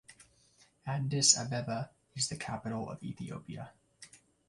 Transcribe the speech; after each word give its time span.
Addis 0.87 1.37
Abeba 1.37 1.91
is 2.15 2.27
the 2.27 2.35
capital 2.35 2.89
of 2.89 3.03
Ethiopia. 3.03 3.69